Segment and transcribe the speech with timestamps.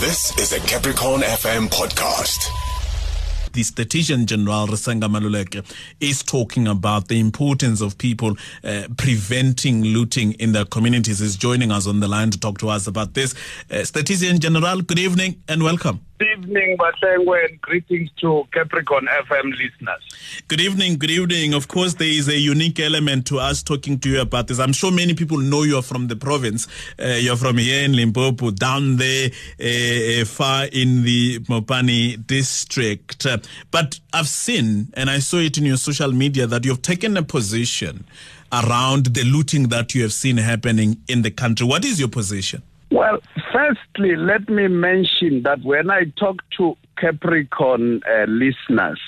[0.00, 2.48] This is a Capricorn FM podcast.
[3.52, 5.62] the statistician general Risenga Maluleke
[6.00, 8.34] is talking about the importance of people
[8.64, 11.20] uh, preventing looting in their communities.
[11.20, 13.34] Is joining us on the line to talk to us about this.
[13.70, 16.00] Uh, statistician general, good evening and welcome.
[16.20, 20.42] Good evening, Bahlengwe, and greetings to Capricorn FM listeners.
[20.48, 21.54] Good evening, good evening.
[21.54, 24.58] Of course, there is a unique element to us talking to you about this.
[24.58, 26.68] I'm sure many people know you're from the province.
[27.02, 33.24] Uh, you're from here in Limpopo, down there, uh, far in the Mopani district.
[33.24, 33.38] Uh,
[33.70, 37.22] but I've seen, and I saw it in your social media, that you've taken a
[37.22, 38.04] position
[38.52, 41.66] around the looting that you have seen happening in the country.
[41.66, 42.62] What is your position?
[42.90, 43.18] Well,
[43.52, 49.00] firstly, let me mention that when I talk to Capricorn uh, listeners,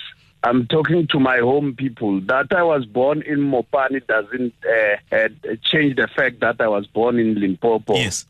[0.44, 2.20] I'm talking to my home people.
[2.20, 5.28] That I was born in Mopani doesn't uh, uh,
[5.62, 7.94] change the fact that I was born in Limpopo.
[7.96, 8.26] Yes.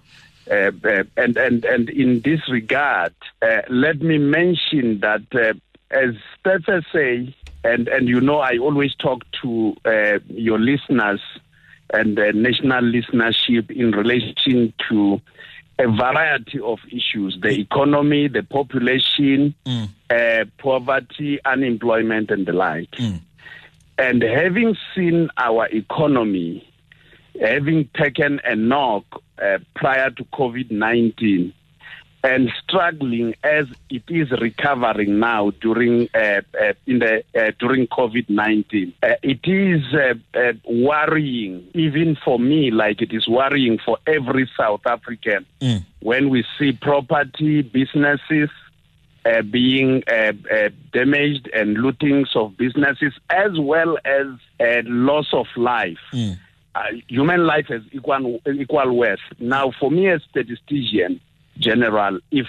[0.51, 5.55] Uh, uh, and, and, and in this regard, uh, let me mention that uh,
[5.91, 11.21] as Stephen say, and, and you know I always talk to uh, your listeners
[11.93, 15.21] and the national listenership in relation to
[15.79, 19.89] a variety of issues the economy, the population, Mm.
[20.11, 22.95] uh, poverty, unemployment, and the like.
[23.99, 26.69] And having seen our economy
[27.41, 29.05] having taken a knock
[29.43, 31.53] uh, prior to COVID 19
[32.25, 38.29] and struggling as it is recovering now during uh, uh, in the uh, during COVID
[38.29, 38.95] nineteen.
[39.03, 44.49] Uh, it is uh, uh, worrying, even for me, like it is worrying for every
[44.57, 45.85] South African Mm.
[46.01, 48.51] when we see property, businesses.
[49.25, 54.27] Uh, being uh, uh, damaged and lootings of businesses, as well as
[54.59, 56.37] uh, loss of life Mm.
[56.75, 59.21] uh, human life is equal equal worth.
[59.39, 61.21] Now, for me as a statistician
[61.59, 62.47] general, if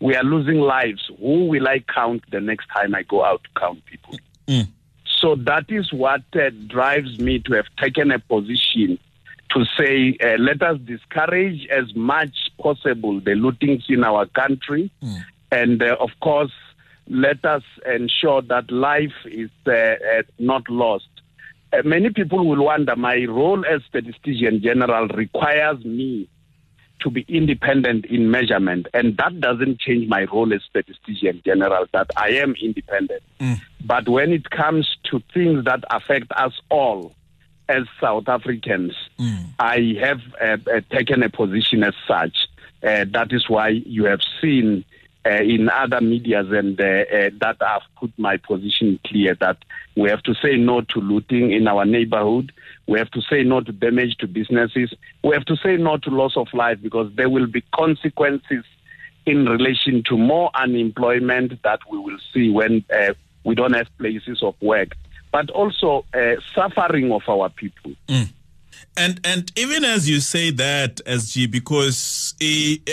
[0.00, 3.60] we are losing lives, who will I count the next time I go out to
[3.60, 4.18] count people?
[4.46, 4.68] Mm.
[5.04, 8.98] So that is what uh, drives me to have taken a position
[9.50, 14.90] to say, uh, let us discourage as much possible the lootings in our country,
[15.50, 16.52] and uh, of course,
[17.08, 21.08] let us ensure that life is uh, uh, not lost.
[21.72, 26.28] Uh, many people will wonder my role as statistician general requires me
[27.00, 32.10] to be independent in measurement, and that doesn't change my role as statistician general, that
[32.16, 33.22] I am independent.
[33.84, 37.14] But when it comes to things that affect us all
[37.68, 38.92] as South Africans,
[39.58, 42.48] I have uh, uh, taken a position as such.
[42.82, 44.84] Uh, that is why you have seen
[45.26, 49.58] uh, in other medias and uh, uh, that I've put my position clear that
[49.94, 52.52] we have to say no to looting in our neighborhood.
[52.90, 54.92] We have to say no to damage to businesses.
[55.22, 58.64] We have to say no to loss of life because there will be consequences
[59.26, 63.14] in relation to more unemployment that we will see when uh,
[63.44, 64.96] we don't have places of work,
[65.30, 67.92] but also uh, suffering of our people.
[68.96, 72.34] And and even as you say that, SG, because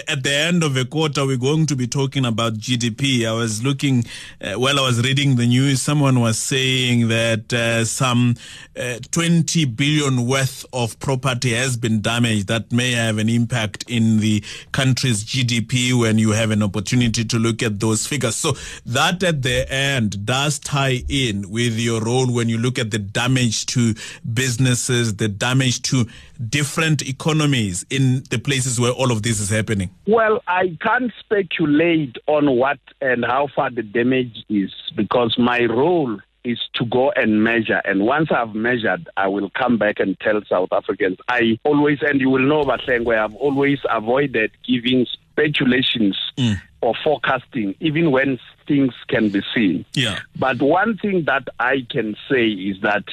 [0.07, 3.27] at the end of a quarter we're going to be talking about GDP.
[3.27, 4.05] I was looking
[4.39, 5.81] uh, while I was reading the news.
[5.81, 8.35] Someone was saying that uh, some
[8.79, 12.47] uh, 20 billion worth of property has been damaged.
[12.47, 17.39] That may have an impact in the country's GDP when you have an opportunity to
[17.39, 18.35] look at those figures.
[18.35, 18.53] So
[18.85, 22.99] that at the end does tie in with your role when you look at the
[22.99, 23.93] damage to
[24.33, 26.05] businesses, the damage to
[26.49, 29.89] different economies in the places where all of this is happening?
[30.05, 36.19] Well, I can't speculate on what and how far the damage is because my role
[36.43, 37.81] is to go and measure.
[37.83, 41.17] And once I've measured, I will come back and tell South Africans.
[41.27, 45.05] I always, and you will know, Bahlengwe, I've always avoided giving
[45.37, 46.55] speculations mm.
[46.81, 49.85] or forecasting, even when things can be seen.
[49.93, 50.19] Yeah.
[50.37, 53.03] But one thing that I can say is that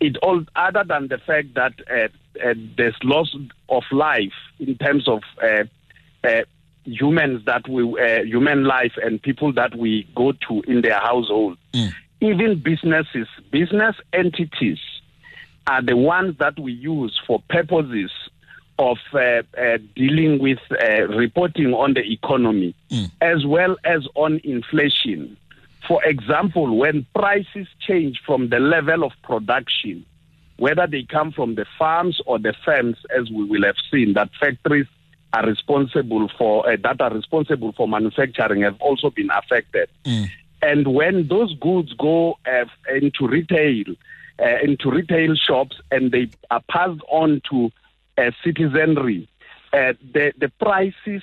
[0.00, 2.08] it all, other than the fact that uh,
[2.44, 3.34] uh, there's loss
[3.68, 5.64] of life in terms of uh,
[6.24, 6.42] uh,
[6.84, 11.58] humans that we, uh, human life and people that we go to in their household,
[12.20, 14.78] even businesses, business entities
[15.66, 18.10] are the ones that we use for purposes
[18.78, 19.18] of uh,
[19.60, 22.74] uh, dealing with uh, reporting on the economy
[23.20, 25.36] as well as on inflation.
[25.88, 30.04] For example, when prices change from the level of production,
[30.58, 34.28] whether they come from the farms or the firms, as we will have seen, that
[34.38, 34.86] factories
[35.32, 39.88] are responsible for uh, that are responsible for manufacturing have also been affected.
[40.60, 42.64] And when those goods go uh,
[42.94, 43.84] into retail,
[44.38, 47.70] uh, into retail shops, and they are passed on to
[48.18, 49.26] uh, citizenry,
[49.72, 51.22] uh, the the prices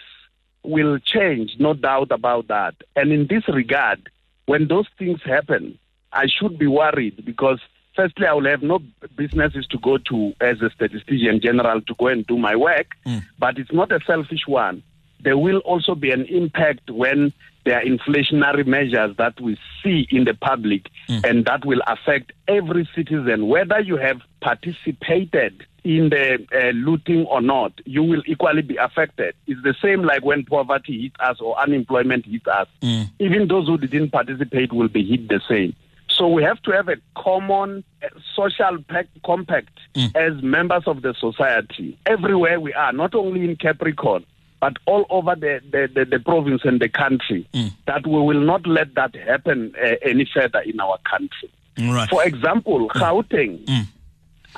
[0.64, 2.74] will change, no doubt about that.
[2.96, 4.10] And in this regard,
[4.46, 5.78] when those things happen,
[6.12, 7.60] I should be worried because
[7.96, 8.80] firstly, I will have no
[9.16, 13.24] businesses to go to as a statistician general to go and do my work, mm.
[13.40, 14.84] but it's not a selfish one.
[15.22, 17.34] There will also be an impact when
[17.64, 21.24] there are inflationary measures that we see in the public, mm.
[21.28, 27.42] and that will affect every citizen, whether you have participated in the uh, looting or
[27.42, 29.36] not, you will equally be affected.
[29.46, 32.68] It's the same like when poverty hits us or unemployment hits us.
[32.82, 33.12] Mm.
[33.20, 35.76] Even those who didn't participate will be hit the same.
[36.10, 38.84] So we have to have a common uh, social
[39.24, 40.16] compact mm.
[40.16, 44.26] as members of the society everywhere we are, not only in Capricorn,
[44.60, 47.72] but all over the, the, the, the province and the country, mm.
[47.86, 51.52] that we will not let that happen uh, any further in our country.
[51.78, 52.10] Right.
[52.10, 53.00] For example, mm.
[53.00, 53.88] Gauteng mm.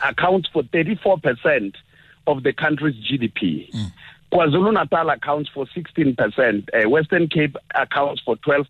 [0.04, 1.74] Accounts for 34%
[2.28, 3.72] of the country's GDP.
[3.72, 3.92] Mm.
[4.32, 6.68] KwaZulu Natal accounts for 16%.
[6.74, 8.66] Uh, Western Cape accounts for 12%.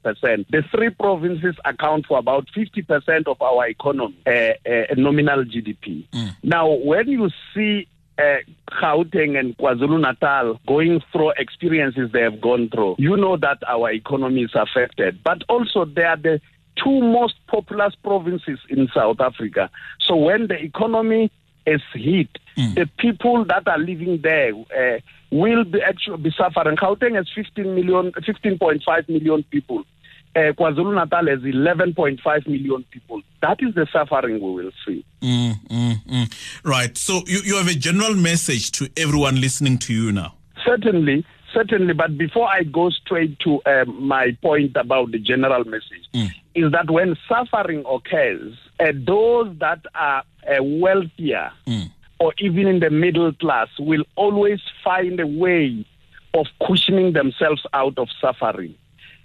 [0.50, 4.32] The three provinces account for about 50% of our economy, uh,
[4.70, 6.08] uh, nominal GDP.
[6.10, 6.36] Mm.
[6.44, 7.88] Now, when you see
[8.20, 8.38] uh,
[8.72, 13.92] Gauteng and KwaZulu Natal going through experiences they have gone through, you know that our
[13.92, 15.24] economy is affected.
[15.24, 16.40] But also, they are the
[16.84, 19.70] two most populous provinces in South Africa.
[20.00, 21.32] So when the economy
[21.66, 22.76] is hit, mm.
[22.76, 25.00] the people that are living there uh,
[25.32, 26.78] will be actually be suffering.
[26.78, 29.84] Gauteng has 15 million, 15.5 million people.
[30.36, 33.22] Uh, KwaZulu Natal has 11.5 million people.
[33.42, 35.04] That is the suffering we will see.
[35.22, 36.34] Mm, mm, mm.
[36.64, 36.96] Right.
[36.98, 40.36] So you, you have a general message to everyone listening to you now.
[40.64, 41.26] Certainly.
[41.58, 46.30] Certainly, but before I go straight to uh, my point about the general message, mm.
[46.54, 51.90] is that when suffering occurs, uh, those that are uh, wealthier mm.
[52.20, 55.84] or even in the middle class will always find a way
[56.36, 58.76] of cushioning themselves out of suffering.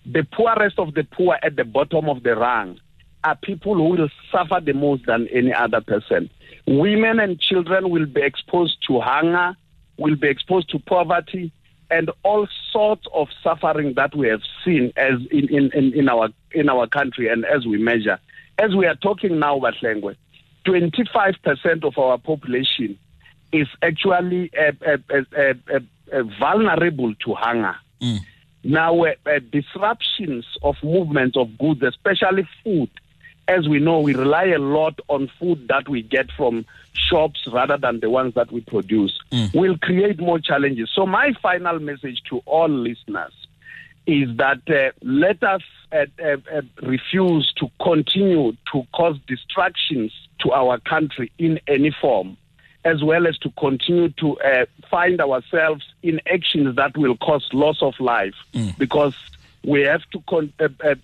[0.07, 2.81] The poorest of the poor at the bottom of the rung
[3.25, 6.31] are people who will suffer the most than any other person.
[6.67, 9.55] Women and children will be exposed to hunger,
[9.99, 11.53] will be exposed to poverty,
[11.93, 16.31] and all sorts of suffering that we have seen as in, in, in, in our
[16.53, 18.19] in our country and as we measure.
[18.59, 20.17] As we are talking now, Bahlengwe,
[20.67, 22.99] 25% of our population
[23.53, 27.77] is actually uh, uh, uh, vulnerable to hunger.
[28.01, 28.19] Mm.
[28.65, 29.05] Now,
[29.51, 32.91] disruptions of movements of goods, especially food,
[33.49, 37.77] as we know, we rely a lot on food that we get from shops rather
[37.77, 39.53] than the ones that we produce, mm.
[39.55, 40.91] will create more challenges.
[40.95, 43.33] So, my final message to all listeners
[44.07, 45.63] is that uh, let us
[45.93, 52.37] uh, uh, uh refuse to continue to cause distractions to our country in any form,
[52.85, 57.81] as well as to continue to uh, find ourselves in actions that will cause loss
[57.81, 58.77] of life, mm.
[58.79, 59.15] because
[59.65, 60.95] we have to con- uh,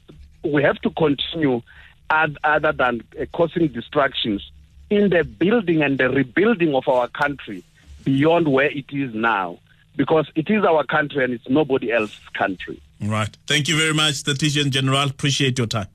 [0.43, 1.63] we have to continue
[2.11, 4.51] other than uh, causing distractions
[4.91, 7.63] in the building and the rebuilding of our country
[8.05, 9.59] beyond where it is now
[9.97, 12.81] because it is our country and it's nobody else's country.
[13.01, 13.37] Right.
[13.47, 15.11] Thank you very much, Statistician General.
[15.11, 15.89] Appreciate your time.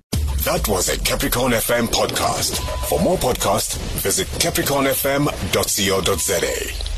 [0.43, 2.59] That was a Capricorn FM podcast.
[2.89, 6.92] For more podcasts, visit capricornfm.co.za.